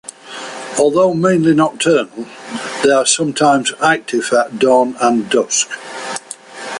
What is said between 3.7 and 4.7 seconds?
active at